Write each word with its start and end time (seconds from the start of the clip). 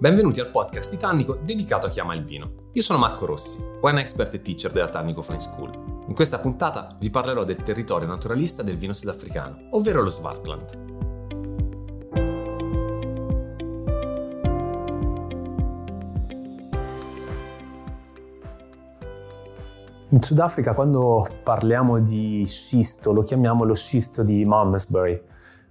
Benvenuti 0.00 0.38
al 0.38 0.52
podcast 0.52 0.92
di 0.92 0.96
Tannico 0.96 1.40
dedicato 1.42 1.88
a 1.88 1.90
chi 1.90 1.98
ama 1.98 2.14
il 2.14 2.22
vino. 2.22 2.68
Io 2.70 2.82
sono 2.82 3.00
Marco 3.00 3.26
Rossi, 3.26 3.58
wine 3.80 4.00
expert 4.00 4.32
e 4.32 4.40
teacher 4.40 4.70
della 4.70 4.86
Tannico 4.86 5.22
Fine 5.22 5.40
School. 5.40 6.04
In 6.06 6.14
questa 6.14 6.38
puntata 6.38 6.96
vi 7.00 7.10
parlerò 7.10 7.42
del 7.42 7.64
territorio 7.64 8.06
naturalista 8.06 8.62
del 8.62 8.76
vino 8.76 8.92
sudafricano, 8.92 9.70
ovvero 9.70 10.00
lo 10.00 10.08
Swartland. 10.08 10.86
In 20.10 20.22
Sudafrica 20.22 20.74
quando 20.74 21.26
parliamo 21.42 21.98
di 21.98 22.46
scisto 22.46 23.12
lo 23.12 23.24
chiamiamo 23.24 23.64
lo 23.64 23.74
scisto 23.74 24.22
di 24.22 24.44
Malmesbury. 24.44 25.20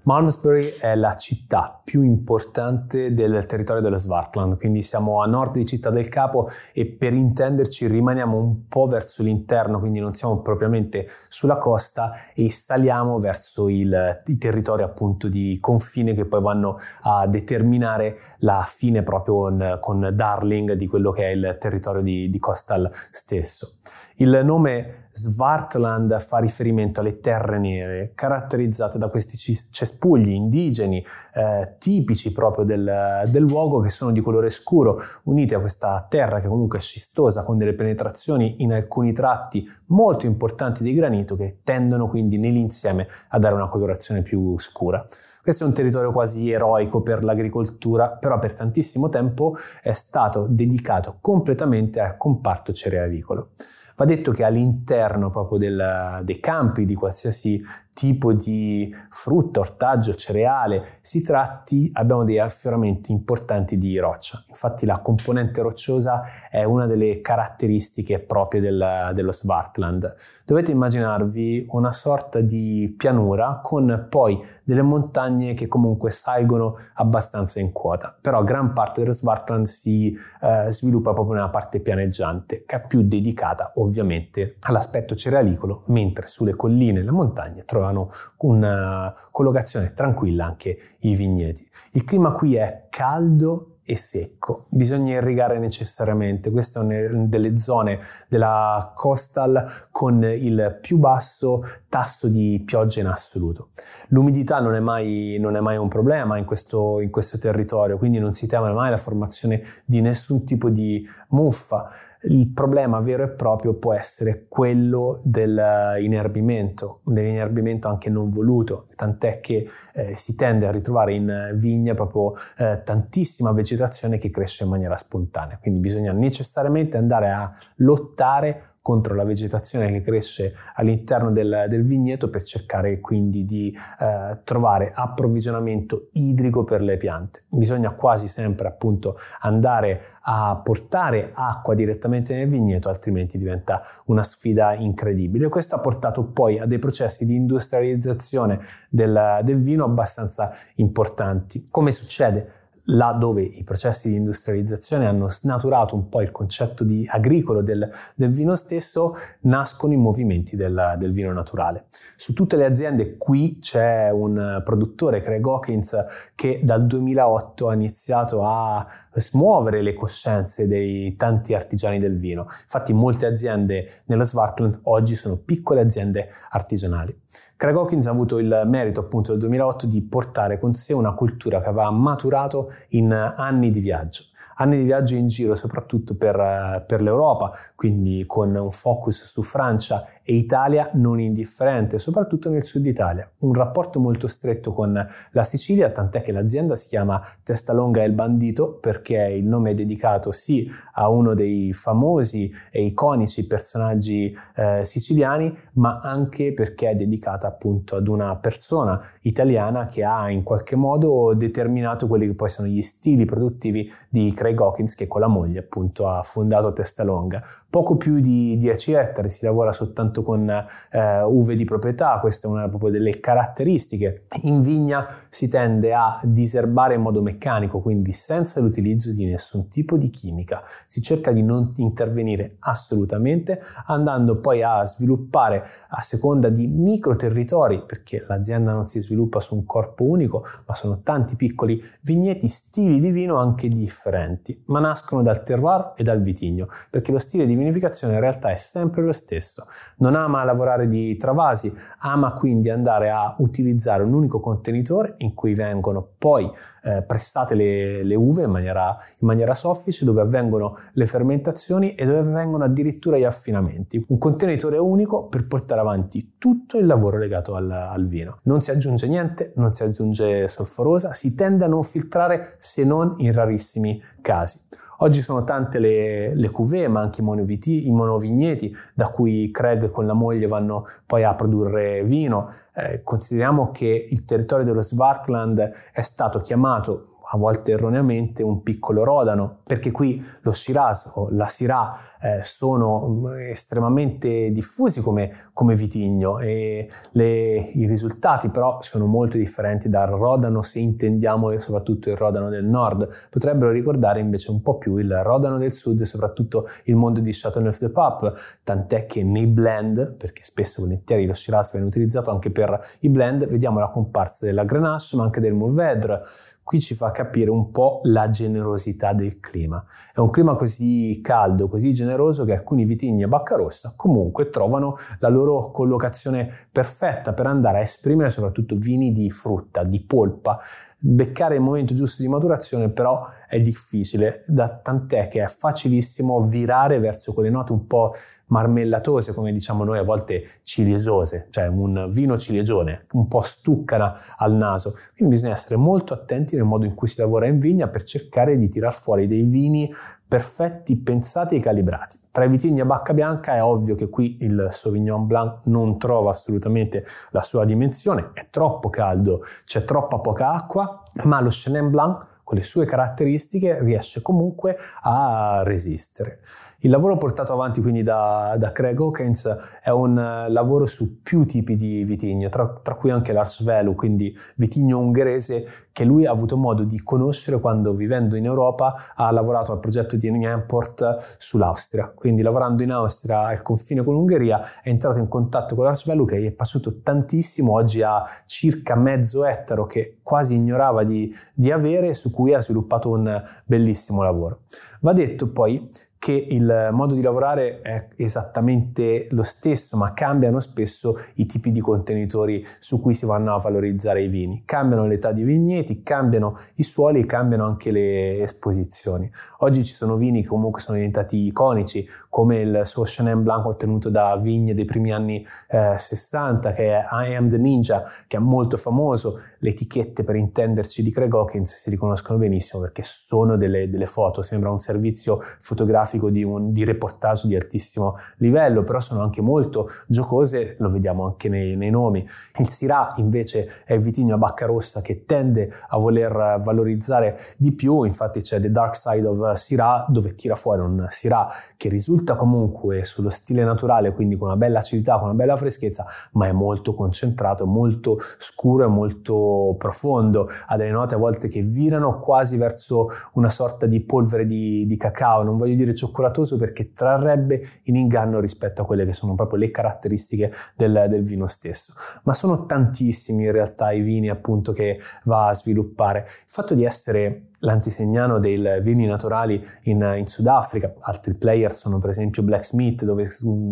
Malmesbury 0.07 0.77
è 0.79 0.95
la 0.95 1.17
città 1.17 1.81
più 1.83 2.01
importante 2.01 3.13
del 3.13 3.45
territorio 3.45 3.81
dello 3.81 3.97
Swartland, 3.97 4.57
quindi 4.57 4.81
siamo 4.81 5.21
a 5.21 5.25
nord 5.25 5.57
di 5.57 5.65
Città 5.65 5.89
del 5.89 6.07
Capo 6.07 6.47
e 6.71 6.85
per 6.85 7.11
intenderci 7.11 7.87
rimaniamo 7.87 8.37
un 8.37 8.69
po' 8.69 8.87
verso 8.87 9.21
l'interno, 9.21 9.79
quindi 9.79 9.99
non 9.99 10.13
siamo 10.13 10.39
propriamente 10.39 11.07
sulla 11.27 11.57
costa 11.57 12.31
e 12.33 12.49
saliamo 12.49 13.19
verso 13.19 13.67
il, 13.67 14.21
i 14.27 14.37
territori 14.37 14.83
appunto 14.83 15.27
di 15.27 15.57
confine 15.59 16.13
che 16.13 16.23
poi 16.23 16.41
vanno 16.41 16.77
a 17.01 17.27
determinare 17.27 18.17
la 18.39 18.63
fine 18.65 19.03
proprio 19.03 19.33
con, 19.35 19.77
con 19.81 20.09
Darling 20.13 20.71
di 20.71 20.87
quello 20.87 21.11
che 21.11 21.23
è 21.23 21.31
il 21.31 21.57
territorio 21.59 22.01
di, 22.01 22.29
di 22.29 22.39
Coastal 22.39 22.89
stesso. 23.11 23.73
Il 24.19 24.41
nome 24.43 25.09
Swartland 25.11 26.19
fa 26.19 26.39
riferimento 26.39 27.01
alle 27.01 27.19
terre 27.19 27.59
nere, 27.59 28.13
caratterizzate 28.15 28.97
da 28.97 29.09
questi 29.09 29.37
cespugli 29.37 30.29
indigeni 30.29 31.05
eh, 31.35 31.75
tipici 31.77 32.31
proprio 32.31 32.65
del, 32.65 33.23
del, 33.29 33.43
luogo 33.43 33.79
che 33.79 33.89
sono 33.89 34.11
di 34.11 34.19
colore 34.21 34.49
scuro, 34.49 34.99
uniti 35.25 35.53
a 35.53 35.59
questa 35.59 36.03
terra 36.09 36.39
che 36.39 36.47
comunque 36.47 36.79
è 36.79 36.81
scistosa 36.81 37.43
con 37.43 37.59
delle 37.59 37.75
penetrazioni 37.75 38.63
in 38.63 38.73
alcuni 38.73 39.13
tratti 39.13 39.63
molto 39.87 40.25
importanti 40.25 40.81
di 40.81 40.95
granito 40.95 41.35
che 41.35 41.59
tendono 41.63 42.09
quindi 42.09 42.39
nell'insieme 42.39 43.07
a 43.29 43.37
dare 43.37 43.53
una 43.53 43.67
colorazione 43.67 44.23
più 44.23 44.57
scura. 44.57 45.05
Questo 45.43 45.63
è 45.63 45.67
un 45.67 45.73
territorio 45.73 46.11
quasi 46.11 46.51
eroico 46.51 47.01
per 47.01 47.23
l'agricoltura, 47.23 48.09
però 48.09 48.39
per 48.39 48.55
tantissimo 48.55 49.09
tempo 49.09 49.55
è 49.81 49.93
stato 49.93 50.47
dedicato 50.49 51.19
completamente 51.21 51.99
al 51.99 52.17
comparto 52.17 52.73
cerealicolo. 52.73 53.51
Va 53.97 54.05
detto 54.05 54.31
che 54.31 54.43
all'interno 54.43 55.31
proprio 55.31 55.57
del, 55.57 56.21
dei 56.23 56.39
campi 56.39 56.85
di 56.85 56.93
qualsiasi 56.93 57.59
tipo 57.97 58.31
di 58.31 58.93
frutta, 59.09 59.61
ortaggio, 59.61 60.13
cereale 60.13 60.99
si 61.01 61.23
tratti, 61.23 61.89
abbiamo 61.93 62.23
dei 62.23 62.37
affioramenti 62.37 63.11
importanti 63.11 63.79
di 63.79 63.97
roccia. 63.97 64.43
Infatti 64.49 64.85
la 64.85 64.99
componente 64.99 65.63
rocciosa 65.63 66.21
è 66.51 66.63
una 66.63 66.85
delle 66.85 67.21
caratteristiche 67.21 68.19
proprie 68.19 68.61
del, 68.61 69.11
dello 69.15 69.31
Swartland. 69.31 70.13
Dovete 70.45 70.69
immaginarvi 70.69 71.65
una 71.69 71.91
sorta 71.91 72.39
di 72.39 72.93
pianura 72.95 73.61
con 73.63 74.05
poi 74.11 74.39
delle 74.63 74.83
montagne 74.83 75.55
che 75.55 75.67
comunque 75.67 76.11
salgono 76.11 76.77
abbastanza 76.93 77.59
in 77.59 77.71
quota, 77.71 78.15
però 78.21 78.43
gran 78.43 78.73
parte 78.73 79.01
dello 79.01 79.13
Swartland 79.13 79.63
si 79.63 80.15
eh, 80.41 80.71
sviluppa 80.71 81.13
proprio 81.13 81.33
nella 81.33 81.49
parte 81.49 81.79
pianeggiante, 81.79 82.63
che 82.67 82.75
è 82.75 82.85
più 82.85 83.01
dedicata 83.01 83.71
ovviamente 83.77 84.57
all'aspetto 84.61 85.15
cerealicolo, 85.15 85.85
mentre 85.87 86.27
sulle 86.27 86.55
colline 86.55 86.99
e 86.99 87.03
le 87.03 87.11
montagne 87.11 87.65
troviamo 87.65 87.85
avevano 87.87 88.11
una 88.37 89.13
collocazione 89.31 89.93
tranquilla 89.93 90.45
anche 90.45 90.77
i 90.99 91.15
vigneti. 91.15 91.67
Il 91.91 92.03
clima 92.03 92.31
qui 92.31 92.55
è 92.55 92.87
caldo 92.89 93.77
e 93.89 93.95
secco, 93.95 94.65
bisogna 94.67 95.13
irrigare 95.13 95.59
necessariamente, 95.59 96.51
questa 96.51 96.81
è 96.81 96.83
una 96.83 97.25
delle 97.25 97.55
zone 97.55 97.99
della 98.27 98.91
coastal 98.93 99.87
con 99.91 100.21
il 100.23 100.77
più 100.81 100.97
basso 100.97 101.63
tasso 101.87 102.27
di 102.27 102.61
pioggia 102.65 102.99
in 102.99 103.07
assoluto. 103.07 103.69
L'umidità 104.09 104.59
non 104.59 104.75
è 104.75 104.81
mai, 104.81 105.37
non 105.39 105.55
è 105.55 105.61
mai 105.61 105.77
un 105.77 105.87
problema 105.87 106.37
in 106.37 106.43
questo, 106.43 106.99
in 106.99 107.09
questo 107.09 107.37
territorio, 107.37 107.97
quindi 107.97 108.19
non 108.19 108.33
si 108.33 108.45
teme 108.45 108.73
mai 108.73 108.89
la 108.89 108.97
formazione 108.97 109.63
di 109.85 110.01
nessun 110.01 110.43
tipo 110.43 110.69
di 110.69 111.07
muffa. 111.29 111.89
Il 112.29 112.49
problema 112.49 112.99
vero 112.99 113.23
e 113.23 113.29
proprio 113.29 113.75
può 113.75 113.93
essere 113.93 114.45
quello 114.47 115.21
dell'inerbimento, 115.23 117.01
dell'inerbimento 117.03 117.87
anche 117.87 118.09
non 118.09 118.29
voluto, 118.29 118.87
tant'è 118.95 119.39
che 119.39 119.67
eh, 119.93 120.15
si 120.15 120.35
tende 120.35 120.67
a 120.67 120.71
ritrovare 120.71 121.13
in 121.13 121.51
vigna 121.55 121.93
proprio 121.93 122.33
eh, 122.57 122.81
tantissima 122.83 123.51
vegetazione 123.51 124.17
che 124.17 124.29
cresce 124.29 124.63
in 124.63 124.69
maniera 124.69 124.95
spontanea, 124.95 125.57
quindi 125.57 125.79
bisogna 125.79 126.11
necessariamente 126.11 126.97
andare 126.97 127.29
a 127.29 127.53
lottare 127.77 128.76
contro 128.87 129.15
la 129.15 129.25
vegetazione 129.25 129.91
che 129.91 130.01
cresce 130.01 130.53
all'interno 130.75 131.29
del, 131.29 131.65
del 131.67 131.83
vigneto 131.83 132.29
per 132.29 132.41
cercare 132.43 133.01
quindi 133.01 133.43
di 133.43 133.77
eh, 133.99 134.39
trovare 134.45 134.93
approvvigionamento 134.95 136.07
idrico 136.13 136.63
per 136.63 136.81
le 136.81 136.95
piante. 136.95 137.43
Bisogna 137.49 137.91
quasi 137.91 138.29
sempre 138.29 138.69
appunto 138.69 139.17
andare 139.41 140.19
a 140.21 140.61
portare 140.63 141.31
acqua 141.33 141.75
direttamente 141.75 142.33
nel 142.33 142.47
vigneto, 142.47 142.87
altrimenti 142.87 143.37
diventa 143.37 143.81
una 144.05 144.23
sfida 144.23 144.73
incredibile. 144.73 145.49
Questo 145.49 145.75
ha 145.75 145.79
portato 145.79 146.23
poi 146.23 146.57
a 146.57 146.65
dei 146.65 146.79
processi 146.79 147.25
di 147.25 147.35
industrializzazione 147.35 148.59
del, 148.89 149.41
del 149.43 149.59
vino 149.59 149.83
abbastanza 149.83 150.53
importanti. 150.75 151.67
Come 151.69 151.91
succede? 151.91 152.56
Là 152.87 153.13
dove 153.13 153.41
i 153.41 153.63
processi 153.63 154.09
di 154.09 154.15
industrializzazione 154.15 155.07
hanno 155.07 155.27
snaturato 155.29 155.95
un 155.95 156.09
po' 156.09 156.21
il 156.21 156.31
concetto 156.31 156.83
di 156.83 157.07
agricolo 157.09 157.61
del, 157.61 157.89
del 158.15 158.31
vino 158.31 158.55
stesso, 158.55 159.15
nascono 159.41 159.93
i 159.93 159.97
movimenti 159.97 160.55
del, 160.55 160.95
del, 160.97 161.11
vino 161.11 161.33
naturale. 161.33 161.85
Su 162.15 162.33
tutte 162.33 162.55
le 162.55 162.65
aziende 162.65 163.17
qui 163.17 163.59
c'è 163.59 164.09
un 164.09 164.61
produttore, 164.63 165.21
Craig 165.21 165.45
Hawkins, 165.45 165.95
che 166.35 166.61
dal 166.63 166.85
2008 166.85 167.69
ha 167.69 167.73
iniziato 167.73 168.43
a 168.43 168.85
smuovere 169.13 169.81
le 169.81 169.93
coscienze 169.93 170.67
dei 170.67 171.15
tanti 171.15 171.53
artigiani 171.53 171.99
del 171.99 172.17
vino. 172.17 172.43
Infatti 172.43 172.93
molte 172.93 173.25
aziende 173.25 174.03
nello 174.05 174.23
Swartland 174.23 174.79
oggi 174.83 175.15
sono 175.15 175.37
piccole 175.37 175.81
aziende 175.81 176.29
artigianali. 176.49 177.15
Craig 177.57 177.75
Hawkins 177.75 178.05
ha 178.05 178.11
avuto 178.11 178.37
il 178.37 178.63
merito 178.67 178.99
appunto 178.99 179.31
nel 179.31 179.39
2008 179.39 179.87
di 179.87 180.03
portare 180.03 180.59
con 180.59 180.75
sé 180.75 180.93
una 180.93 181.13
cultura 181.15 181.59
che 181.59 181.69
aveva 181.69 181.89
maturato 181.89 182.71
in 182.89 183.11
anni 183.11 183.71
di 183.71 183.79
viaggio. 183.79 184.25
Anni 184.57 184.77
di 184.77 184.83
viaggio 184.83 185.15
in 185.15 185.27
giro 185.27 185.55
soprattutto 185.55 186.15
per, 186.15 186.83
per 186.87 187.01
l'Europa, 187.01 187.51
quindi 187.75 188.25
con 188.27 188.55
un 188.55 188.69
focus 188.69 189.23
su 189.23 189.41
Francia 189.41 190.05
e 190.29 190.35
Italia 190.35 190.89
non 190.95 191.21
indifferente, 191.21 191.97
soprattutto 191.97 192.49
nel 192.49 192.65
sud 192.65 192.85
Italia. 192.85 193.31
Un 193.39 193.53
rapporto 193.53 194.01
molto 194.01 194.27
stretto 194.27 194.73
con 194.73 195.07
la 195.31 195.43
Sicilia, 195.45 195.89
tant'è 195.89 196.21
che 196.21 196.33
l'azienda 196.33 196.75
si 196.75 196.89
chiama 196.89 197.25
Testalonga 197.41 198.03
El 198.03 198.11
Bandito 198.11 198.73
perché 198.73 199.15
il 199.23 199.45
nome 199.45 199.71
è 199.71 199.73
dedicato 199.73 200.33
sì 200.33 200.69
a 200.95 201.07
uno 201.07 201.33
dei 201.33 201.71
famosi 201.71 202.51
e 202.69 202.83
iconici 202.83 203.47
personaggi 203.47 204.37
eh, 204.55 204.83
siciliani, 204.83 205.57
ma 205.75 206.01
anche 206.03 206.53
perché 206.53 206.89
è 206.89 206.95
dedicata 206.95 207.47
appunto 207.47 207.95
ad 207.95 208.09
una 208.09 208.35
persona 208.35 209.01
italiana 209.21 209.85
che 209.85 210.03
ha 210.03 210.29
in 210.29 210.43
qualche 210.43 210.75
modo 210.75 211.33
determinato 211.35 212.05
quelli 212.07 212.27
che 212.27 212.33
poi 212.33 212.49
sono 212.49 212.67
gli 212.67 212.81
stili 212.81 213.23
produttivi 213.23 213.89
di 214.09 214.33
Craig 214.33 214.59
Hawkins 214.59 214.93
che 214.93 215.07
con 215.07 215.21
la 215.21 215.27
moglie 215.27 215.59
appunto 215.59 216.09
ha 216.09 216.21
fondato 216.21 216.73
Testalonga. 216.73 217.41
Poco 217.69 217.95
più 217.95 218.19
di 218.19 218.57
10 218.57 218.91
ettari, 218.91 219.29
si 219.29 219.45
lavora 219.45 219.71
soltanto 219.71 220.16
con 220.23 220.49
eh, 220.49 221.21
uve 221.23 221.55
di 221.55 221.63
proprietà, 221.63 222.19
questa 222.19 222.47
è 222.47 222.51
una 222.51 222.67
proprio 222.67 222.91
delle 222.91 223.19
caratteristiche. 223.19 224.23
In 224.43 224.61
vigna 224.61 225.07
si 225.29 225.47
tende 225.47 225.93
a 225.93 226.19
diserbare 226.23 226.95
in 226.95 227.01
modo 227.01 227.21
meccanico, 227.21 227.79
quindi 227.79 228.11
senza 228.11 228.59
l'utilizzo 228.59 229.11
di 229.11 229.25
nessun 229.25 229.67
tipo 229.67 229.97
di 229.97 230.09
chimica. 230.09 230.63
Si 230.85 231.01
cerca 231.01 231.31
di 231.31 231.41
non 231.41 231.71
intervenire 231.75 232.57
assolutamente, 232.59 233.61
andando 233.85 234.39
poi 234.39 234.63
a 234.63 234.85
sviluppare 234.85 235.63
a 235.89 236.01
seconda 236.01 236.49
di 236.49 236.67
micro 236.67 237.15
territori, 237.15 237.83
perché 237.85 238.23
l'azienda 238.27 238.71
non 238.71 238.87
si 238.87 238.99
sviluppa 238.99 239.39
su 239.39 239.55
un 239.55 239.65
corpo 239.65 240.03
unico, 240.03 240.45
ma 240.65 240.73
sono 240.73 241.01
tanti 241.01 241.35
piccoli 241.35 241.81
vigneti, 242.01 242.47
stili 242.47 242.99
di 242.99 243.11
vino 243.11 243.37
anche 243.37 243.67
differenti, 243.67 244.63
ma 244.67 244.79
nascono 244.79 245.21
dal 245.21 245.43
terroir 245.43 245.93
e 245.95 246.03
dal 246.03 246.21
vitigno, 246.21 246.67
perché 246.89 247.11
lo 247.11 247.19
stile 247.19 247.45
di 247.45 247.55
vinificazione 247.55 248.13
in 248.13 248.19
realtà 248.19 248.51
è 248.51 248.55
sempre 248.55 249.01
lo 249.01 249.11
stesso. 249.11 249.65
Non 249.97 250.06
ama 250.15 250.43
lavorare 250.43 250.87
di 250.87 251.15
travasi, 251.17 251.73
ama 251.99 252.33
quindi 252.33 252.69
andare 252.69 253.09
a 253.09 253.35
utilizzare 253.39 254.03
un 254.03 254.13
unico 254.13 254.39
contenitore 254.39 255.15
in 255.17 255.33
cui 255.33 255.53
vengono 255.53 256.07
poi 256.17 256.49
eh, 256.83 257.01
pressate 257.01 257.55
le, 257.55 258.03
le 258.03 258.15
uve 258.15 258.43
in 258.43 258.51
maniera, 258.51 258.97
in 259.19 259.27
maniera 259.27 259.53
soffice, 259.53 260.05
dove 260.05 260.21
avvengono 260.21 260.77
le 260.93 261.05
fermentazioni 261.05 261.95
e 261.95 262.05
dove 262.05 262.19
avvengono 262.19 262.63
addirittura 262.63 263.17
gli 263.17 263.23
affinamenti. 263.23 264.03
Un 264.07 264.17
contenitore 264.17 264.77
unico 264.77 265.27
per 265.27 265.47
portare 265.47 265.81
avanti 265.81 266.35
tutto 266.37 266.77
il 266.77 266.85
lavoro 266.85 267.17
legato 267.17 267.55
al, 267.55 267.69
al 267.69 268.05
vino. 268.05 268.39
Non 268.43 268.61
si 268.61 268.71
aggiunge 268.71 269.07
niente, 269.07 269.53
non 269.55 269.73
si 269.73 269.83
aggiunge 269.83 270.47
solforosa, 270.47 271.13
si 271.13 271.33
tende 271.35 271.65
a 271.65 271.67
non 271.67 271.83
filtrare 271.83 272.55
se 272.57 272.83
non 272.83 273.15
in 273.17 273.33
rarissimi 273.33 274.01
casi. 274.21 274.59
Oggi 274.99 275.21
sono 275.21 275.43
tante 275.43 275.77
le, 275.77 276.33
le 276.33 276.49
cuvée, 276.49 276.87
ma 276.87 277.01
anche 277.01 277.21
i, 277.21 277.23
monoviti, 277.23 277.87
i 277.87 277.91
monovigneti 277.91 278.75
da 278.95 279.09
cui 279.09 279.51
Craig 279.51 279.91
con 279.91 280.07
la 280.07 280.13
moglie 280.13 280.47
vanno 280.47 280.85
poi 281.05 281.23
a 281.23 281.35
produrre 281.35 282.03
vino. 282.03 282.49
Eh, 282.73 283.03
consideriamo 283.03 283.69
che 283.71 284.07
il 284.09 284.25
territorio 284.25 284.65
dello 284.65 284.81
Swartland 284.81 285.71
è 285.91 286.01
stato 286.01 286.39
chiamato 286.39 287.17
a 287.29 287.37
volte 287.37 287.73
erroneamente 287.73 288.41
un 288.41 288.63
piccolo 288.63 289.03
rodano, 289.03 289.57
perché 289.65 289.91
qui 289.91 290.23
lo 290.41 290.51
Shiraz 290.53 291.11
o 291.13 291.27
la 291.29 291.47
Syrah 291.47 291.97
eh, 292.21 292.43
sono 292.43 293.07
mm, 293.07 293.37
estremamente 293.49 294.51
diffusi 294.51 295.01
come, 295.01 295.49
come 295.53 295.75
vitigno 295.75 296.39
e 296.39 296.89
le, 297.11 297.55
i 297.73 297.85
risultati 297.85 298.49
però 298.49 298.81
sono 298.81 299.05
molto 299.05 299.37
differenti 299.37 299.89
dal 299.89 300.09
rodano 300.09 300.61
se 300.61 300.79
intendiamo 300.79 301.57
soprattutto 301.59 302.09
il 302.09 302.17
rodano 302.17 302.49
del 302.49 302.65
nord. 302.65 303.07
Potrebbero 303.29 303.71
ricordare 303.71 304.19
invece 304.19 304.51
un 304.51 304.61
po' 304.61 304.77
più 304.77 304.97
il 304.97 305.13
rodano 305.23 305.57
del 305.57 305.71
sud 305.71 306.01
e 306.01 306.05
soprattutto 306.05 306.67
il 306.85 306.95
mondo 306.95 307.19
di 307.19 307.31
Châteauneuf-de-Pape, 307.31 308.33
tant'è 308.63 309.05
che 309.05 309.23
nei 309.23 309.47
blend, 309.47 310.15
perché 310.15 310.43
spesso 310.43 310.81
volentieri 310.81 311.25
lo 311.25 311.33
Shiraz 311.33 311.71
viene 311.71 311.87
utilizzato 311.87 312.31
anche 312.31 312.51
per 312.51 312.79
i 313.01 313.09
blend, 313.09 313.47
vediamo 313.47 313.79
la 313.79 313.89
comparsa 313.89 314.45
della 314.45 314.63
Grenache 314.63 314.85
ma 315.15 315.23
anche 315.23 315.39
del 315.39 315.53
Mourvèdre. 315.53 316.21
Qui 316.63 316.81
ci 316.81 316.95
fa 316.95 317.11
capire 317.11 317.49
un 317.49 317.71
po' 317.71 318.01
la 318.03 318.27
generosità 318.27 319.13
del 319.13 319.39
clima. 319.39 319.81
È 320.13 320.19
un 320.19 320.29
clima 320.29 320.55
così 320.55 321.21
caldo, 321.23 321.69
così 321.69 321.93
generoso 321.93 322.06
generoso 322.07 322.45
che 322.45 322.53
alcuni 322.53 322.85
vitigni 322.85 323.23
a 323.23 323.27
bacca 323.27 323.55
rossa 323.55 323.93
comunque 323.95 324.49
trovano 324.49 324.95
la 325.19 325.27
loro 325.27 325.71
collocazione 325.71 326.49
perfetta 326.71 327.33
per 327.33 327.45
andare 327.45 327.79
a 327.79 327.81
esprimere 327.81 328.29
soprattutto 328.29 328.75
vini 328.75 329.11
di 329.11 329.29
frutta, 329.29 329.83
di 329.83 329.99
polpa, 330.01 330.57
Beccare 330.99 331.53
il 331.53 331.61
momento 331.61 331.93
giusto 331.93 332.23
di 332.23 332.27
maturazione 332.27 332.89
però 332.89 333.27
è 333.47 333.61
difficile, 333.61 334.43
da 334.47 334.69
tant'è 334.69 335.27
che 335.27 335.43
è 335.43 335.47
facilissimo 335.47 336.41
virare 336.47 336.97
verso 336.97 337.33
quelle 337.33 337.51
note 337.51 337.71
un 337.71 337.85
po' 337.85 338.13
marmellatose, 338.47 339.31
come 339.31 339.51
diciamo 339.51 339.83
noi 339.83 339.99
a 339.99 340.03
volte 340.03 340.43
cilieggiose, 340.63 341.49
cioè 341.51 341.67
un 341.67 342.09
vino 342.11 342.35
ciliegione, 342.35 343.05
un 343.11 343.27
po' 343.27 343.41
stuccana 343.41 344.19
al 344.37 344.53
naso. 344.53 344.95
Quindi 345.15 345.35
bisogna 345.35 345.53
essere 345.53 345.75
molto 345.75 346.15
attenti 346.15 346.55
nel 346.55 346.65
modo 346.65 346.85
in 346.85 346.95
cui 346.95 347.07
si 347.07 347.21
lavora 347.21 347.45
in 347.45 347.59
vigna 347.59 347.87
per 347.89 348.03
cercare 348.03 348.57
di 348.57 348.67
tirar 348.67 348.93
fuori 348.93 349.27
dei 349.27 349.43
vini 349.43 349.93
perfetti, 350.27 350.97
pensati 350.97 351.57
e 351.57 351.59
calibrati. 351.59 352.19
Tra 352.37 352.45
i 352.45 352.49
vitigni 352.49 352.81
a 352.81 352.85
bacca 352.85 353.15
bianca 353.15 353.55
è 353.55 353.63
ovvio 353.63 353.95
che 353.95 354.09
qui 354.09 354.37
il 354.41 354.67
Sauvignon 354.69 355.25
Blanc 355.25 355.61
non 355.63 355.97
trova 355.97 356.29
assolutamente 356.29 357.03
la 357.31 357.41
sua 357.41 357.65
dimensione, 357.65 358.29
è 358.33 358.49
troppo 358.51 358.91
caldo, 358.91 359.41
c'è 359.65 359.83
troppa 359.83 360.19
poca 360.19 360.51
acqua, 360.51 361.01
ma 361.23 361.41
lo 361.41 361.49
Chenin 361.49 361.89
Blanc 361.89 362.35
con 362.43 362.57
le 362.59 362.63
sue 362.63 362.85
caratteristiche 362.85 363.81
riesce 363.81 364.21
comunque 364.21 364.77
a 365.01 365.63
resistere. 365.63 366.41
Il 366.81 366.91
lavoro 366.91 367.17
portato 367.17 367.53
avanti 367.53 367.81
quindi 367.81 368.03
da, 368.03 368.55
da 368.57 368.71
Craig 368.71 368.99
Hawkins 368.99 369.57
è 369.81 369.89
un 369.89 370.11
uh, 370.11 370.51
lavoro 370.51 370.85
su 370.85 371.23
più 371.23 371.43
tipi 371.43 371.75
di 371.75 372.03
vitigno, 372.03 372.49
tra, 372.49 372.79
tra 372.83 372.93
cui 372.93 373.09
anche 373.09 373.33
l'Arsvelu, 373.33 373.95
quindi 373.95 374.37
vitigno 374.57 374.99
ungherese 374.99 375.86
che 375.97 376.05
lui 376.05 376.27
ha 376.27 376.31
avuto 376.31 376.57
modo 376.57 376.83
di 376.83 377.01
conoscere 377.01 377.59
quando 377.59 377.91
vivendo 377.91 378.35
in 378.35 378.45
Europa 378.45 379.13
ha 379.15 379.31
lavorato 379.31 379.71
al 379.71 379.79
progetto 379.79 380.15
di 380.15 380.29
Niemport 380.29 381.37
sull'Austria. 381.39 382.11
Quindi 382.13 382.43
lavorando 382.43 382.83
in 382.83 382.91
Austria 382.91 383.47
al 383.47 383.63
confine 383.63 384.03
con 384.03 384.13
l'Ungheria 384.13 384.61
è 384.83 384.89
entrato 384.89 385.17
in 385.17 385.27
contatto 385.27 385.73
con 385.73 385.85
l'Arsvelu 385.85 386.23
che 386.25 386.39
gli 386.39 386.45
è 386.45 386.51
piaciuto 386.51 387.01
tantissimo, 387.01 387.71
oggi 387.71 388.03
ha 388.03 388.23
circa 388.45 388.95
mezzo 388.95 389.43
ettaro 389.43 389.87
che 389.87 390.19
quasi 390.21 390.53
ignorava 390.53 391.03
di, 391.03 391.35
di 391.51 391.71
avere, 391.71 392.13
su 392.13 392.29
cui 392.29 392.53
ha 392.53 392.61
sviluppato 392.61 393.09
un 393.09 393.43
bellissimo 393.65 394.21
lavoro. 394.21 394.65
Va 394.99 395.13
detto 395.13 395.49
poi 395.49 395.89
che 396.27 396.33
il 396.33 396.89
modo 396.91 397.13
di 397.13 397.21
lavorare 397.21 397.79
è 397.79 398.09
esattamente 398.17 399.29
lo 399.31 399.43
stesso, 399.43 399.95
ma 399.95 400.13
cambiano 400.13 400.59
spesso 400.59 401.17
i 401.35 401.45
tipi 401.45 401.71
di 401.71 401.79
contenitori 401.79 402.67
su 402.79 402.99
cui 402.99 403.13
si 403.13 403.25
vanno 403.25 403.55
a 403.55 403.59
valorizzare 403.59 404.21
i 404.21 404.27
vini. 404.27 404.63
Cambiano 404.65 405.07
l'età 405.07 405.31
di 405.31 405.43
vigneti, 405.43 406.03
cambiano 406.03 406.57
i 406.75 406.83
suoli 406.83 407.21
e 407.21 407.25
cambiano 407.25 407.65
anche 407.65 407.91
le 407.91 408.41
esposizioni. 408.41 409.31
Oggi 409.59 409.85
ci 409.85 409.93
sono 409.93 410.17
vini 410.17 410.41
che 410.41 410.49
comunque 410.49 410.81
sono 410.81 410.97
diventati 410.97 411.45
iconici, 411.45 412.05
come 412.29 412.59
il 412.59 412.81
suo 412.83 413.03
Chenin 413.03 413.41
Blanc 413.41 413.65
ottenuto 413.65 414.09
da 414.09 414.35
vigne 414.35 414.73
dei 414.73 414.85
primi 414.85 415.13
anni 415.13 415.45
eh, 415.69 415.97
60, 415.97 416.73
che 416.73 416.89
è 416.89 417.05
I 417.09 417.35
Am 417.35 417.47
the 417.47 417.57
Ninja, 417.57 418.03
che 418.27 418.35
è 418.35 418.39
molto 418.41 418.75
famoso. 418.75 419.39
Le 419.59 419.69
etichette, 419.69 420.23
per 420.23 420.35
intenderci, 420.35 421.01
di 421.01 421.09
Craig 421.09 421.33
Hawkins 421.33 421.73
si 421.73 421.89
riconoscono 421.89 422.37
benissimo 422.37 422.81
perché 422.81 423.01
sono 423.01 423.55
delle, 423.55 423.89
delle 423.89 424.05
foto, 424.05 424.41
sembra 424.41 424.69
un 424.69 424.79
servizio 424.79 425.39
fotografico 425.59 426.16
fotografico 426.17 426.29
di, 426.29 426.43
un, 426.43 426.71
di 426.71 426.83
reportage 426.83 427.47
di 427.47 427.55
altissimo 427.55 428.15
livello, 428.37 428.83
però 428.83 428.99
sono 428.99 429.21
anche 429.21 429.41
molto 429.41 429.89
giocose, 430.07 430.75
lo 430.79 430.89
vediamo 430.89 431.25
anche 431.25 431.47
nei, 431.49 431.75
nei 431.75 431.89
nomi. 431.89 432.25
Il 432.57 432.69
Syrah 432.69 433.13
invece 433.17 433.83
è 433.85 433.93
il 433.93 434.01
vitigno 434.01 434.35
a 434.35 434.37
bacca 434.37 434.65
rossa 434.65 435.01
che 435.01 435.23
tende 435.25 435.71
a 435.89 435.97
voler 435.97 436.59
valorizzare 436.61 437.39
di 437.57 437.71
più, 437.73 438.03
infatti 438.03 438.41
c'è 438.41 438.59
The 438.59 438.71
Dark 438.71 438.97
Side 438.97 439.25
of 439.25 439.51
Syrah 439.53 440.05
dove 440.09 440.35
tira 440.35 440.55
fuori 440.55 440.81
un 440.81 441.05
Syrah 441.07 441.49
che 441.77 441.89
risulta 441.89 442.35
comunque 442.35 443.05
sullo 443.05 443.29
stile 443.29 443.63
naturale, 443.63 444.13
quindi 444.13 444.35
con 444.35 444.47
una 444.47 444.57
bella 444.57 444.79
acidità, 444.79 445.17
con 445.17 445.29
una 445.29 445.37
bella 445.37 445.55
freschezza, 445.55 446.05
ma 446.33 446.47
è 446.47 446.51
molto 446.51 446.93
concentrato, 446.93 447.65
molto 447.65 448.17
scuro 448.37 448.85
e 448.85 448.87
molto 448.87 449.75
profondo, 449.77 450.47
ha 450.67 450.75
delle 450.75 450.91
note 450.91 451.15
a 451.15 451.17
volte 451.17 451.47
che 451.47 451.61
virano 451.61 452.17
quasi 452.17 452.57
verso 452.57 453.09
una 453.33 453.49
sorta 453.49 453.85
di 453.85 454.01
polvere 454.01 454.45
di, 454.45 454.85
di 454.85 454.97
cacao, 454.97 455.43
non 455.43 455.57
voglio 455.57 455.75
dire 455.75 455.93
cioccolato 455.97 456.35
perché 456.57 456.93
trarrebbe 456.93 457.61
in 457.83 457.95
inganno 457.95 458.39
rispetto 458.39 458.81
a 458.81 458.85
quelle 458.85 459.05
che 459.05 459.13
sono 459.13 459.35
proprio 459.35 459.59
le 459.59 459.71
caratteristiche 459.71 460.53
del, 460.75 461.07
del 461.09 461.23
vino 461.23 461.47
stesso. 461.47 461.93
Ma 462.23 462.33
sono 462.33 462.65
tantissimi 462.65 463.45
in 463.45 463.51
realtà 463.51 463.91
i 463.91 464.01
vini 464.01 464.29
appunto 464.29 464.71
che 464.71 464.99
va 465.23 465.47
a 465.47 465.53
sviluppare. 465.53 466.19
Il 466.19 466.43
fatto 466.45 466.75
di 466.75 466.85
essere 466.85 467.47
l'antisegnano 467.59 468.39
dei 468.39 468.81
vini 468.81 469.07
naturali 469.07 469.61
in, 469.83 470.13
in, 470.17 470.27
Sudafrica, 470.27 470.93
altri 470.99 471.33
player 471.33 471.73
sono 471.73 471.97
per 471.97 472.11
esempio 472.11 472.43
Blacksmith 472.43 473.03
dove 473.03 473.27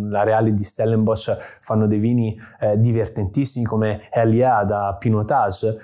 la 0.09 0.23
Reale 0.23 0.53
di 0.53 0.63
Stellenbosch 0.63 1.37
fanno 1.61 1.85
dei 1.85 1.99
vini 1.99 2.35
eh, 2.59 2.79
divertentissimi 2.79 3.63
come 3.63 4.09
Elia 4.11 4.63
da 4.63 4.95
Pinotage. 4.99 5.77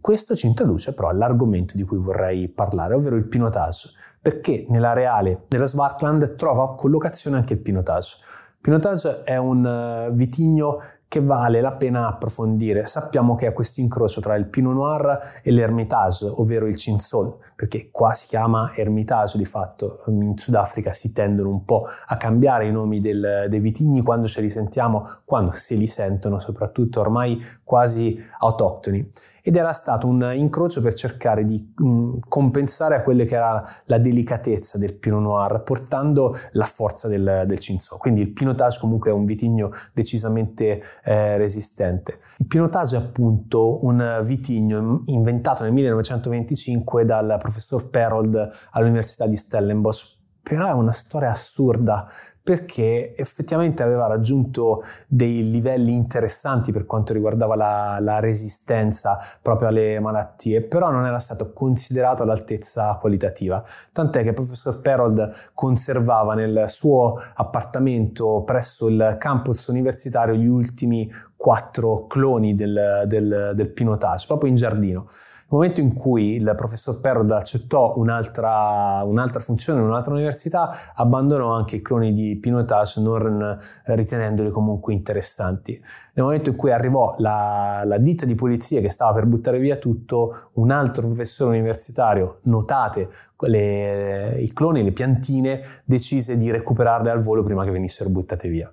Questo 0.00 0.36
ci 0.36 0.46
introduce 0.46 0.94
però 0.94 1.08
all'argomento 1.08 1.76
di 1.76 1.82
cui 1.82 1.98
vorrei 1.98 2.48
parlare, 2.48 2.94
ovvero 2.94 3.16
il 3.16 3.26
Pinotage 3.26 3.90
perché 4.20 4.66
nella 4.68 4.92
reale 4.92 5.44
dello 5.48 5.66
Swartland 5.66 6.34
trova 6.36 6.74
collocazione 6.74 7.36
anche 7.36 7.54
il 7.54 7.60
Pinotage. 7.60 8.18
Pinotage 8.60 9.22
è 9.22 9.36
un 9.36 9.64
uh, 9.64 10.14
vitigno 10.14 10.78
che 11.10 11.20
vale 11.20 11.60
la 11.60 11.72
pena 11.72 12.06
approfondire. 12.06 12.86
Sappiamo 12.86 13.34
che 13.34 13.48
è 13.48 13.52
questo 13.52 13.80
incrocio 13.80 14.20
tra 14.20 14.36
il 14.36 14.46
Pinot 14.46 14.74
Noir 14.74 15.18
e 15.42 15.50
l'Hermitage, 15.50 16.26
ovvero 16.26 16.68
il 16.68 16.76
Cinsault, 16.76 17.52
perché 17.56 17.88
qua 17.90 18.12
si 18.12 18.28
chiama 18.28 18.70
Hermitage 18.76 19.36
di 19.36 19.44
fatto. 19.44 20.04
In 20.06 20.38
Sudafrica 20.38 20.92
si 20.92 21.12
tendono 21.12 21.48
un 21.48 21.64
po' 21.64 21.84
a 22.06 22.16
cambiare 22.16 22.68
i 22.68 22.70
nomi 22.70 23.00
del, 23.00 23.46
dei 23.48 23.58
vitigni 23.58 24.02
quando 24.02 24.28
ce 24.28 24.40
li 24.40 24.48
sentiamo, 24.48 25.04
quando 25.24 25.50
se 25.50 25.74
li 25.74 25.88
sentono, 25.88 26.38
soprattutto 26.38 27.00
ormai 27.00 27.40
quasi 27.64 28.16
autoctoni 28.38 29.10
ed 29.42 29.56
era 29.56 29.72
stato 29.72 30.06
un 30.06 30.32
incrocio 30.34 30.80
per 30.80 30.94
cercare 30.94 31.44
di 31.44 31.72
mh, 31.76 31.88
mm, 31.88 32.12
compensare 32.28 32.96
a 32.96 33.02
quelle 33.02 33.24
che 33.24 33.36
era 33.36 33.62
la 33.84 33.98
delicatezza 33.98 34.78
del 34.78 34.94
Pinot 34.94 35.20
Noir, 35.20 35.62
portando 35.62 36.36
la 36.52 36.64
forza 36.64 37.08
del, 37.08 37.44
del 37.46 37.58
Cinsault. 37.58 38.00
Quindi 38.00 38.20
il 38.20 38.32
Pinotage 38.32 38.78
comunque 38.78 39.10
è 39.10 39.12
un 39.14 39.24
vitigno 39.24 39.70
decisamente 39.92 40.82
eh, 41.04 41.36
resistente. 41.36 42.18
Il 42.38 42.46
Pinotage 42.46 42.96
è 42.96 42.98
appunto 42.98 43.84
un 43.84 44.20
vitigno 44.22 45.02
inventato 45.06 45.62
nel 45.62 45.72
1925 45.72 47.04
dal 47.04 47.36
professor 47.38 47.88
Perold 47.88 48.48
all'Università 48.70 49.26
di 49.26 49.36
Stellenbosch 49.36 50.18
però 50.42 50.66
è 50.66 50.72
una 50.72 50.92
storia 50.92 51.30
assurda 51.30 52.08
perché 52.42 53.14
effettivamente 53.16 53.82
aveva 53.82 54.06
raggiunto 54.06 54.82
dei 55.06 55.50
livelli 55.50 55.92
interessanti 55.92 56.72
per 56.72 56.86
quanto 56.86 57.12
riguardava 57.12 57.54
la, 57.54 57.98
la 58.00 58.18
resistenza 58.18 59.18
proprio 59.40 59.68
alle 59.68 60.00
malattie, 60.00 60.62
però 60.62 60.90
non 60.90 61.04
era 61.06 61.18
stato 61.18 61.52
considerato 61.52 62.22
all'altezza 62.22 62.96
qualitativa. 63.00 63.62
Tant'è 63.92 64.22
che 64.22 64.28
il 64.28 64.34
professor 64.34 64.80
Perold 64.80 65.50
conservava 65.54 66.34
nel 66.34 66.64
suo 66.68 67.14
appartamento 67.34 68.42
presso 68.44 68.88
il 68.88 69.16
campus 69.18 69.66
universitario 69.66 70.34
gli 70.34 70.46
ultimi 70.46 71.10
quattro 71.40 72.06
cloni 72.06 72.54
del, 72.54 73.04
del, 73.06 73.52
del 73.54 73.72
Pinotage, 73.72 74.26
proprio 74.26 74.50
in 74.50 74.56
giardino. 74.56 75.06
Nel 75.08 75.58
momento 75.58 75.80
in 75.80 75.94
cui 75.94 76.34
il 76.34 76.52
professor 76.54 77.00
Perrod 77.00 77.30
accettò 77.30 77.94
un'altra, 77.96 79.02
un'altra 79.04 79.40
funzione 79.40 79.80
un'altra 79.80 80.12
università, 80.12 80.92
abbandonò 80.94 81.54
anche 81.54 81.76
i 81.76 81.82
cloni 81.82 82.12
di 82.12 82.38
Pinotage 82.38 83.00
non 83.00 83.58
ritenendoli 83.86 84.50
comunque 84.50 84.92
interessanti. 84.92 85.72
Nel 86.12 86.26
momento 86.26 86.50
in 86.50 86.56
cui 86.56 86.72
arrivò 86.72 87.14
la, 87.16 87.84
la 87.86 87.96
ditta 87.96 88.26
di 88.26 88.34
polizia 88.34 88.82
che 88.82 88.90
stava 88.90 89.14
per 89.14 89.24
buttare 89.24 89.58
via 89.58 89.76
tutto, 89.76 90.50
un 90.56 90.70
altro 90.70 91.06
professore 91.06 91.56
universitario, 91.56 92.40
notate 92.42 93.08
le, 93.38 94.36
i 94.40 94.52
cloni, 94.52 94.84
le 94.84 94.92
piantine, 94.92 95.62
decise 95.84 96.36
di 96.36 96.50
recuperarle 96.50 97.10
al 97.10 97.22
volo 97.22 97.42
prima 97.42 97.64
che 97.64 97.70
venissero 97.70 98.10
buttate 98.10 98.46
via. 98.46 98.70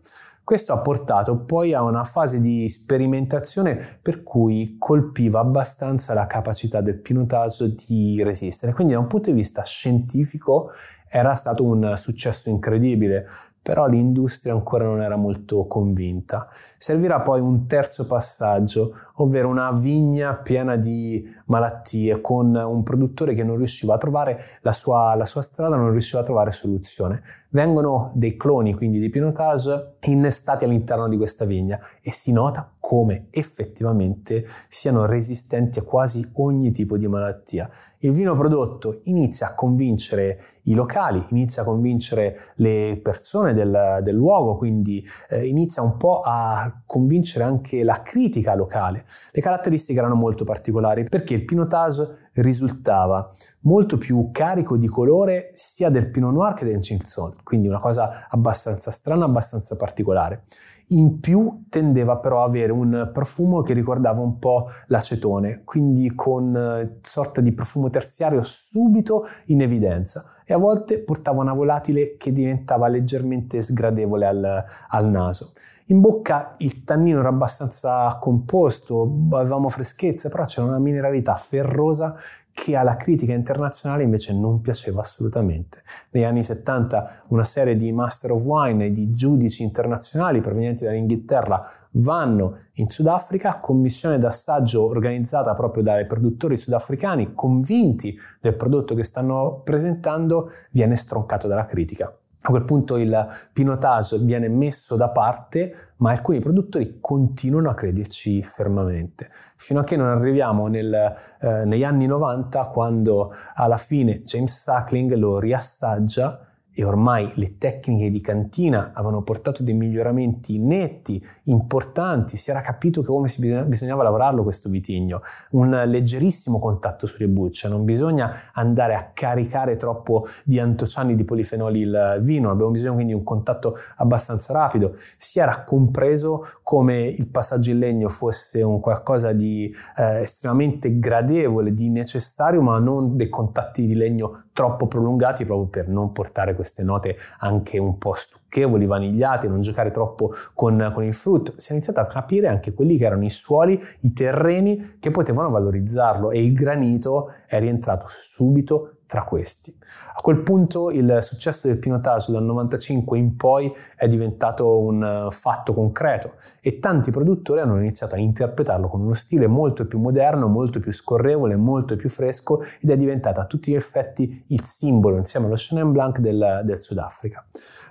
Questo 0.48 0.72
ha 0.72 0.80
portato 0.80 1.40
poi 1.40 1.74
a 1.74 1.84
una 1.84 2.06
fase 2.06 2.40
di 2.40 2.70
sperimentazione 2.70 4.00
per 4.02 4.24
cui 4.24 4.78
colpiva 4.80 5.42
abbastanza 5.42 6.14
la 6.14 6.26
capacità 6.26 6.80
del 6.80 7.02
pinotage 7.02 7.74
di 7.86 8.24
resistere. 8.24 8.72
Quindi 8.72 8.94
da 8.94 9.00
un 9.00 9.08
punto 9.08 9.30
di 9.30 9.36
vista 9.36 9.64
scientifico 9.64 10.70
era 11.10 11.34
stato 11.34 11.66
un 11.66 11.92
successo 11.98 12.48
incredibile 12.48 13.28
però 13.68 13.86
l'industria 13.86 14.54
ancora 14.54 14.86
non 14.86 15.02
era 15.02 15.18
molto 15.18 15.66
convinta. 15.66 16.48
Servirà 16.78 17.20
poi 17.20 17.42
un 17.42 17.68
terzo 17.68 18.06
passaggio, 18.08 18.94
ovvero 19.16 19.50
una 19.50 19.74
vigna 19.74 20.36
piena 20.36 20.78
di 20.78 21.30
malattie 21.48 22.22
con 22.22 22.56
un 22.56 22.84
produttore 22.84 23.34
che 23.34 23.44
non 23.44 23.58
riusciva 23.58 23.96
a 23.96 23.98
trovare 23.98 24.42
la 24.62 24.72
sua, 24.72 25.16
la 25.16 25.26
sua 25.26 25.42
strada, 25.42 25.76
non 25.76 25.92
riusciva 25.92 26.22
a 26.22 26.24
trovare 26.24 26.52
soluzione. 26.52 27.22
Vengono 27.50 28.10
dei 28.14 28.38
cloni, 28.38 28.74
quindi 28.74 29.00
di 29.00 29.10
pinotage, 29.10 29.96
innestati 30.04 30.64
all'interno 30.64 31.10
di 31.10 31.18
questa 31.18 31.44
vigna 31.44 31.78
e 32.02 32.14
si 32.14 32.32
nota 32.32 32.72
come 32.88 33.28
effettivamente 33.32 34.48
siano 34.70 35.06
resistenti 35.06 35.78
a 35.78 35.82
quasi 35.82 36.26
ogni 36.36 36.72
tipo 36.72 36.98
di 36.98 37.06
malattia. 37.06 37.70
Il 37.98 38.14
vino 38.14 38.34
prodotto 38.38 39.02
inizia 39.04 39.48
a 39.48 39.56
convincere 39.56 40.60
i 40.64 40.74
locali, 40.74 41.22
inizia 41.32 41.64
a 41.64 41.66
convincere 41.66 42.54
le 42.56 42.98
persone 43.04 43.54
del, 43.54 44.00
del 44.04 44.16
luogo, 44.16 44.56
quindi 44.56 45.06
eh, 45.30 45.46
inizia 45.48 45.82
un 45.82 45.98
po' 45.98 46.22
a 46.24 46.82
convincere 46.86 47.44
anche 47.44 47.84
la 47.84 48.02
critica 48.02 48.56
locale. 48.56 49.04
Le 49.32 49.42
caratteristiche 49.42 50.00
erano 50.00 50.16
molto 50.16 50.46
particolari 50.46 51.04
perché 51.04 51.34
il 51.34 51.44
Pinotage 51.44 52.30
risultava 52.36 53.30
molto 53.62 53.98
più 53.98 54.30
carico 54.32 54.78
di 54.78 54.88
colore 54.88 55.50
sia 55.52 55.90
del 55.90 56.10
Pinot 56.10 56.32
Noir 56.32 56.54
che 56.54 56.64
del 56.64 56.82
Cinsault, 56.82 57.44
quindi 57.44 57.68
una 57.68 57.80
cosa 57.80 58.28
abbastanza 58.30 58.92
strana, 58.92 59.26
abbastanza 59.26 59.76
particolare. 59.76 60.44
In 60.92 61.20
più 61.20 61.66
tendeva 61.70 62.18
però 62.18 62.44
ad 62.44 62.50
avere 62.50 62.72
un 62.72 63.10
profumo 63.12 63.62
che 63.62 63.74
ricordava 63.74 64.22
un 64.22 64.40
po' 64.40 64.64
l'acetone, 64.88 65.64
quindi 65.66 66.16
con 66.16 66.56
eh, 66.56 67.00
sorta 67.02 67.42
di 67.42 67.52
profumo 67.52 67.90
terziario 67.90 68.42
subito 68.42 69.26
in 69.48 69.62
evidenza 69.62 70.24
e 70.46 70.54
a 70.54 70.58
volte 70.58 71.00
portava 71.00 71.42
una 71.42 71.54
volatile 71.54 72.16
che 72.16 72.32
diventava 72.32 72.88
leggermente 72.88 73.62
sgradevole 73.62 74.26
al, 74.26 74.64
al 74.90 75.10
naso. 75.10 75.52
In 75.88 76.00
bocca 76.00 76.56
il 76.60 76.86
tannino 76.86 77.20
era 77.20 77.30
abbastanza 77.30 78.18
composto, 78.20 79.28
avevamo 79.32 79.68
freschezza, 79.68 80.30
però 80.30 80.46
c'era 80.46 80.68
una 80.68 80.80
mineralità 80.80 81.36
ferrosa 81.36 82.16
che 82.58 82.76
alla 82.76 82.96
critica 82.96 83.34
internazionale 83.34 84.02
invece 84.02 84.34
non 84.34 84.62
piaceva 84.62 85.02
assolutamente. 85.02 85.84
Negli 86.10 86.24
anni 86.24 86.42
70 86.42 87.26
una 87.28 87.44
serie 87.44 87.76
di 87.76 87.92
Master 87.92 88.32
of 88.32 88.44
Wine 88.44 88.88
e 88.88 88.92
di 88.92 89.14
giudici 89.14 89.62
internazionali 89.62 90.42
provenienti 90.42 90.84
dall'Inghilterra 90.84 91.62
vanno 91.92 92.58
in 92.74 92.90
Sudafrica, 92.90 93.60
commissione 93.60 94.18
d'assaggio 94.18 94.84
organizzata 94.84 95.54
proprio 95.54 95.84
dai 95.84 96.08
produttori 96.08 96.58
sudafricani, 96.58 97.36
convinti 97.36 98.18
del 98.42 98.56
prodotto 98.56 98.96
che 98.96 99.04
stanno 99.04 99.62
presentando, 99.64 100.50
viene 100.72 100.96
stroncato 100.96 101.48
dalla 101.48 101.66
critica. 101.66 102.12
A 102.40 102.50
quel 102.50 102.66
punto 102.66 102.98
il 102.98 103.28
pinotage 103.52 104.20
viene 104.20 104.48
messo 104.48 104.96
da 104.96 105.10
parte, 105.10 105.94
ma 105.98 106.12
alcuni 106.12 106.40
produttori 106.40 107.00
continuano 107.02 107.70
a 107.70 107.74
crederci 107.74 108.44
fermamente, 108.44 109.30
fino 109.56 109.80
a 109.80 109.84
che 109.84 109.98
non 109.98 110.08
arriviamo 110.08 110.68
nel, 110.68 110.94
eh, 111.42 111.66
negli 111.66 111.84
anni 111.84 112.06
90 112.06 112.66
quando 112.68 113.34
alla 113.56 113.78
fine 113.78 114.22
James 114.22 114.62
Suckling 114.62 115.14
lo 115.16 115.40
riassaggia 115.40 116.48
e 116.80 116.84
ormai 116.84 117.32
le 117.36 117.58
tecniche 117.58 118.12
di 118.12 118.22
cantina 118.22 118.92
avevano 118.94 119.24
portato 119.24 119.64
dei 119.64 119.74
miglioramenti 119.74 120.60
netti, 120.60 121.20
importanti, 121.46 122.38
si 122.38 122.52
era 122.52 122.62
capito 122.62 123.02
come 123.02 123.28
si 123.28 123.42
bisognava 123.66 124.04
lavorarlo 124.04 124.44
questo 124.44 124.70
vitigno, 124.70 125.22
un 125.52 125.72
leggerissimo 125.86 126.60
contatto 126.60 127.08
sulle 127.08 127.28
bucce, 127.28 127.68
non 127.68 127.84
bisogna 127.84 128.32
andare 128.54 128.94
a 128.94 129.10
caricare 129.12 129.76
troppo 129.76 130.28
di 130.44 130.60
antociani 130.60 131.16
di 131.16 131.24
polifenoli 131.24 131.80
il 131.80 132.20
vino, 132.22 132.52
abbiamo 132.52 132.70
bisogno 132.70 132.94
quindi 132.94 133.14
di 133.14 133.18
un 133.18 133.26
contatto 133.26 133.76
abbastanza 133.96 134.54
rapido, 134.54 134.98
si 135.18 135.40
era 135.40 135.64
compreso 135.64 136.46
come 136.62 137.08
il 137.08 137.28
passaggio 137.28 137.72
in 137.72 137.80
legno 137.80 138.08
fosse 138.08 138.62
un 138.62 138.80
qualcosa 138.80 139.34
di 139.34 139.74
eh, 139.98 140.22
estremamente 140.22 141.00
gradevole, 141.00 141.74
di 141.74 141.90
necessario, 141.90 142.62
ma 142.62 142.78
non 142.78 143.18
dei 143.18 143.30
contatti 143.30 143.88
di 143.88 143.96
legno 143.96 144.44
troppo 144.58 144.88
prolungati 144.88 145.46
proprio 145.46 145.68
per 145.68 145.88
non 145.88 146.12
portare 146.12 146.56
queste 146.56 146.82
note 146.82 147.16
anche 147.42 147.78
un 147.78 148.00
po' 148.00 148.16
stucchevoli, 148.16 148.88
vanigliate, 148.88 149.48
non 149.48 149.62
giocare 149.62 149.92
troppo 149.92 150.32
con, 150.56 150.92
con 150.96 151.04
il 151.04 151.14
frutto. 151.14 151.54
Si 151.58 151.70
è 151.70 151.74
iniziato 151.74 152.00
a 152.00 152.08
capire 152.08 152.48
anche 152.48 152.74
quelli 152.74 152.98
che 152.98 153.06
erano 153.06 153.24
i 153.24 153.30
suoli, 153.30 153.80
i 154.00 154.14
terreni 154.14 154.98
che 155.00 155.12
potevano 155.12 155.52
valorizzarlo 155.52 156.32
e 156.32 156.44
il 156.44 156.54
granito 156.54 157.34
è 157.46 157.60
rientrato 157.60 158.08
subito 158.08 158.94
tra 159.06 159.24
questi. 159.26 159.78
A 160.18 160.22
quel 160.22 160.40
punto 160.40 160.90
il 160.90 161.20
successo 161.22 161.68
del 161.68 161.78
pinotage 161.78 162.32
dal 162.32 162.44
95 162.44 163.20
in 163.20 163.36
poi 163.36 163.72
è 163.96 164.08
diventato 164.08 164.80
un 164.80 165.04
eh, 165.04 165.32
fatto 165.32 165.76
concreto 165.76 166.34
e 166.60 166.80
tanti 166.80 167.12
produttori 167.12 167.60
hanno 167.60 167.78
iniziato 167.78 168.16
a 168.16 168.18
interpretarlo 168.18 168.88
con 168.88 169.02
uno 169.02 169.14
stile 169.14 169.46
molto 169.46 169.86
più 169.86 170.00
moderno, 170.00 170.48
molto 170.48 170.80
più 170.80 170.92
scorrevole, 170.92 171.56
molto 171.56 171.96
più 171.96 172.10
fresco 172.10 172.64
ed 172.82 172.90
è 172.90 172.98
diventato 172.98 173.42
a 173.42 173.46
tutti 173.46 173.70
gli 173.70 173.76
effetti 173.76 174.44
il 174.48 174.64
simbolo 174.64 175.18
insieme 175.18 175.46
allo 175.46 175.56
Chenin 175.56 175.92
Blanc 175.92 176.18
del, 176.18 176.62
del 176.64 176.80
Sudafrica. 176.80 177.46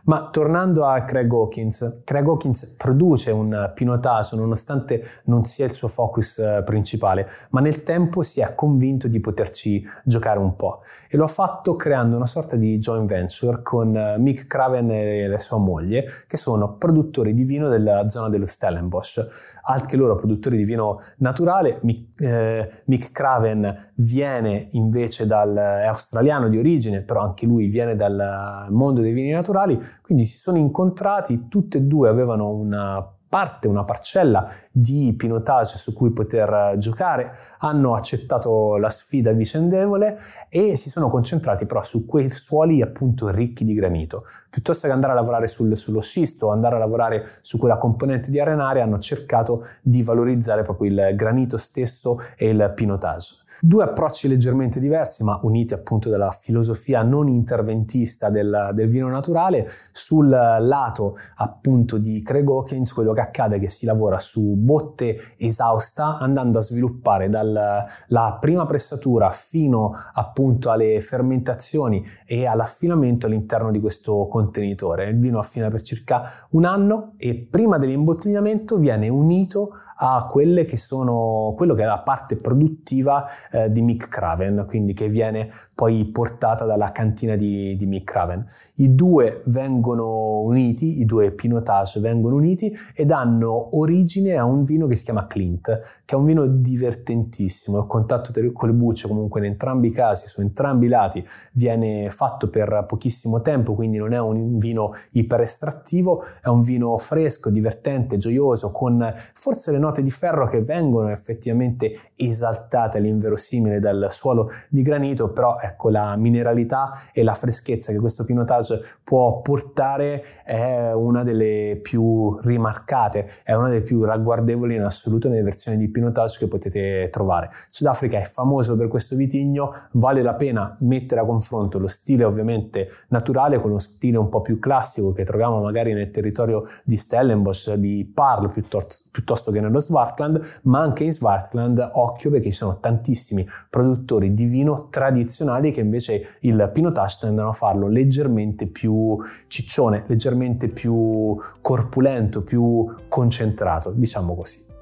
Ma 0.07 0.29
tornando 0.31 0.85
a 0.85 1.03
Craig 1.03 1.31
Hawkins, 1.33 2.03
Craig 2.05 2.27
Hawkins 2.27 2.75
produce 2.77 3.33
un 3.33 3.73
pinotage 3.75 4.37
nonostante 4.37 5.05
non 5.25 5.45
sia 5.45 5.65
il 5.65 5.73
suo 5.73 5.89
focus 5.89 6.39
eh, 6.39 6.63
principale, 6.65 7.29
ma 7.51 7.61
nel 7.61 7.83
tempo 7.83 8.23
si 8.23 8.41
è 8.41 8.55
convinto 8.55 9.09
di 9.09 9.19
poterci 9.19 9.85
giocare 10.05 10.39
un 10.39 10.55
po' 10.55 10.83
e 11.09 11.17
lo 11.17 11.25
ha 11.25 11.29
fatto 11.29 11.75
creando 11.75 12.16
una 12.17 12.27
sorta 12.27 12.57
di 12.57 12.79
joint 12.79 13.09
venture 13.09 13.63
con 13.63 13.97
eh, 13.97 14.19
Mick 14.19 14.47
Craven 14.47 14.91
e 14.91 15.27
la 15.27 15.39
sua 15.39 15.59
moglie, 15.59 16.05
che 16.27 16.37
sono 16.37 16.77
produttori 16.77 17.35
di 17.35 17.45
vino 17.45 17.69
della 17.69 18.09
zona 18.09 18.29
dello 18.29 18.47
Stellenbosch. 18.47 19.27
Anche 19.69 19.97
loro 19.97 20.15
produttori 20.15 20.57
di 20.57 20.65
vino 20.65 21.01
naturale. 21.19 21.79
Mick, 21.83 22.21
eh, 22.21 22.83
Mick 22.87 23.13
Craven 23.13 23.93
viene 23.97 24.69
invece 24.73 25.27
dal, 25.27 25.55
è 25.55 25.87
australiano 25.87 26.49
di 26.49 26.59
origine, 26.59 27.03
però 27.03 27.21
anche 27.21 27.47
lui 27.47 27.67
viene 27.67 27.97
dal 27.97 28.67
mondo 28.71 29.01
dei 29.01 29.13
vini 29.13 29.31
naturali 29.31 29.79
quindi 30.03 30.25
si 30.25 30.39
sono 30.39 30.59
incontrati, 30.59 31.49
tutte 31.49 31.79
e 31.79 31.83
due 31.83 32.09
avevano 32.09 32.51
una 32.51 33.16
parte, 33.29 33.69
una 33.69 33.85
parcella 33.85 34.49
di 34.71 35.15
pinotage 35.17 35.79
su 35.79 35.93
cui 35.93 36.11
poter 36.11 36.77
giocare, 36.79 37.33
hanno 37.59 37.95
accettato 37.95 38.77
la 38.77 38.89
sfida 38.89 39.33
vicendevole 39.33 40.19
e 40.49 40.77
si 40.77 40.91
sono 40.91 41.11
concentrati 41.11 41.67
però 41.67 41.83
su 41.83 42.07
quei 42.07 42.31
suoli 42.31 42.83
appunto 42.83 43.29
ricchi 43.29 43.65
di 43.65 43.75
granito. 43.75 44.25
Piuttosto 44.49 44.87
che 44.87 44.93
andare 44.93 45.13
a 45.13 45.17
lavorare 45.17 45.49
sul, 45.49 45.77
sullo 45.77 46.01
scisto, 46.01 46.51
andare 46.51 46.77
a 46.77 46.79
lavorare 46.79 47.29
su 47.43 47.59
quella 47.59 47.77
componente 47.77 48.31
di 48.31 48.41
arenaria, 48.41 48.85
hanno 48.85 48.99
cercato 48.99 49.67
di 49.83 50.03
valorizzare 50.03 50.63
proprio 50.63 50.91
il 50.91 51.17
granito 51.17 51.57
stesso 51.57 52.19
e 52.37 52.49
il 52.49 52.73
pinotage. 52.75 53.45
Due 53.61 53.85
approcci 53.85 54.29
leggermente 54.29 54.81
diversi, 54.81 55.25
ma 55.25 55.39
uniti 55.43 55.75
appunto 55.75 56.09
dalla 56.11 56.31
filosofia 56.31 57.03
non 57.03 57.29
interventista 57.29 58.29
del, 58.29 58.71
del 58.75 58.89
vino 58.89 59.09
naturale. 59.09 59.69
Sul 59.93 60.29
lato 60.29 61.17
appunto 61.37 61.99
di 61.99 62.23
Craig 62.23 62.49
Hawkins, 62.49 62.93
quello 62.93 63.13
che 63.13 63.21
accade 63.21 63.57
è 63.57 63.61
che 63.61 63.71
si 63.71 63.87
lavora 63.87 64.19
su 64.19 64.55
botte 64.57 65.35
esausta, 65.37 66.19
andando 66.19 66.59
a 66.59 66.63
sviluppare 66.63 67.29
dalla 67.29 68.39
prima 68.41 68.67
pressatura 68.67 69.31
fino 69.31 69.95
appunto 70.13 70.71
alle 70.71 71.01
fermentazioni 71.01 72.05
e 72.27 72.47
all'affinamento 72.47 73.27
all'interno 73.27 73.71
di 73.71 73.81
questo 73.81 74.27
contenitore. 74.29 75.09
Il 75.09 75.19
vino 75.19 75.39
affina 75.39 75.71
per 75.71 75.83
circa 75.83 76.31
un 76.51 76.65
anno 76.65 77.15
e 77.17 77.47
prima 77.49 77.79
dell'imbottigliamento 77.79 78.77
viene 78.77 79.09
unito 79.09 79.71
a 79.99 80.27
quelle 80.27 80.65
che 80.65 80.77
sono 80.77 81.55
quello 81.57 81.75
che 81.75 81.83
è 81.83 81.87
la 81.87 81.99
parte 81.99 82.37
produttiva 82.37 83.27
eh, 83.51 83.71
di 83.71 83.83
Mick 83.83 84.09
Craven, 84.09 84.65
quindi 84.67 84.93
che 84.93 85.09
viene 85.09 85.49
poi 85.75 86.05
portata 86.07 86.65
dalla 86.65 86.93
cantina 86.93 87.37
di, 87.37 87.77
di 87.77 87.87
Mick 87.87 88.11
Craven. 88.11 88.45
I 88.77 88.95
due 88.95 89.43
vengono 89.47 90.41
uniti, 90.41 91.01
i 91.01 91.05
due 91.05 91.31
pinotage 91.33 92.01
vengono 92.01 92.37
uniti 92.37 92.75
e 92.95 93.05
danno 93.05 93.77
origine 93.79 94.37
a 94.37 94.45
un 94.45 94.65
vino 94.65 94.87
che 94.87 94.97
si 94.97 95.05
chiama 95.05 95.27
Clint, 95.27 95.81
che 96.05 96.15
è 96.15 96.19
un 96.19 96.25
vino 96.25 96.47
divertentissimo. 96.47 97.79
Il 97.79 97.87
contatto 97.87 98.31
con 98.53 98.69
le 98.69 98.75
bucce 98.75 99.09
comunque 99.09 99.41
in 99.41 99.47
entrambi 99.47 99.89
i 99.89 99.91
casi, 99.91 100.27
su 100.27 100.41
entrambi 100.41 100.87
i 100.87 100.89
lati, 100.89 101.25
viene 101.53 102.11
fatto 102.11 102.49
per 102.49 102.85
pochissimo 102.87 103.41
tempo, 103.41 103.75
quindi 103.75 103.97
non 103.97 104.13
è 104.13 104.21
un 104.21 104.59
vino 104.59 104.93
iperestrattivo, 105.13 106.25
è 106.43 106.49
un 106.49 106.61
vino 106.61 106.97
fresco, 106.97 107.51
divertente, 107.51 108.19
gioioso, 108.19 108.71
con 108.71 109.13
forse 109.35 109.73
le 109.73 109.79
note 109.87 110.03
di 110.03 110.11
ferro 110.11 110.49
che 110.49 110.63
vengono 110.63 111.11
effettivamente 111.11 112.11
esaltate 112.17 112.99
all'inverosimile 112.99 113.81
dal 113.81 114.07
suolo 114.11 114.51
di 114.69 114.83
granito, 114.83 115.31
però 115.31 115.59
ecco 115.61 115.91
la 115.91 116.17
mineralità 116.17 116.91
e 117.13 117.23
la 117.23 117.35
freschezza 117.35 117.93
che 117.93 117.99
questo 117.99 118.25
pinotage 118.25 118.83
può 119.03 119.41
portare 119.41 120.23
è 120.45 120.93
una 120.93 121.23
delle 121.23 121.79
più 121.83 122.39
rimarcate, 122.41 123.29
è 123.43 123.55
una 123.55 123.69
delle 123.69 123.83
più 123.83 124.05
ragguardevoli 124.05 124.75
in 124.75 124.83
assoluto 124.83 125.29
nelle 125.29 125.43
versioni 125.43 125.79
di 125.79 125.89
pinotage 125.89 126.39
che 126.39 126.49
potete 126.49 127.09
trovare. 127.11 127.51
Sudafrica 127.71 128.19
è 128.19 128.25
famoso 128.25 128.77
per 128.77 128.89
questo 128.89 129.17
vitigno, 129.17 129.73
vale 129.93 130.23
la 130.23 130.35
pena 130.35 130.77
mettere 130.81 131.21
a 131.21 131.25
confronto 131.25 131.79
lo 131.79 131.89
stile 131.89 132.25
ovviamente 132.25 132.89
naturale 133.09 133.61
con 133.61 133.71
lo 133.71 133.79
stile 133.79 134.19
un 134.19 134.29
po' 134.29 134.41
più 134.41 134.59
classico 134.59 135.13
che 135.13 135.25
troviamo 135.25 135.61
magari 135.61 135.93
nel 135.93 136.11
territorio 136.11 136.63
di 136.85 136.97
Stellenbosch, 136.97 137.75
di 137.75 138.11
Parl 138.13 138.51
piuttosto, 138.53 139.09
piuttosto 139.11 139.51
che 139.51 139.61
nello 139.61 139.76
nello 139.77 139.81
Swartland, 139.81 140.61
ma 140.63 140.81
anche 140.81 141.05
in 141.05 141.13
Swartland 141.13 141.91
occhio 141.95 142.31
perché 142.31 142.51
ci 142.51 142.57
sono 142.57 142.79
tantissimi 142.81 143.47
produttori 143.69 144.35
di 144.35 144.47
vino 144.47 144.89
tradizionali 144.91 145.71
che 145.71 145.81
invece 145.81 146.39
il 146.41 146.71
Pinotage 146.73 147.19
tendono 147.21 147.51
a 147.51 147.53
farlo 147.53 147.89
leggermente 147.89 148.67
più 148.67 149.17
ciccione, 149.47 150.05
leggermente 150.07 150.69
più 150.69 151.37
corpulento, 151.61 152.43
più 152.43 152.93
concentrato, 153.09 153.91
diciamo 153.91 154.35
così. 154.35 154.76